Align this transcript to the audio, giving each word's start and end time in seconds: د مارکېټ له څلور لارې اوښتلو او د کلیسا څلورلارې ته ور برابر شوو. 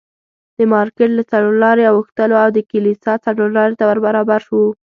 د 0.57 0.59
مارکېټ 0.73 1.09
له 1.15 1.23
څلور 1.31 1.53
لارې 1.63 1.83
اوښتلو 1.87 2.35
او 2.43 2.49
د 2.57 2.59
کلیسا 2.71 3.13
څلورلارې 3.25 3.75
ته 3.79 3.83
ور 3.89 3.99
برابر 4.05 4.39
شوو. 4.47 4.65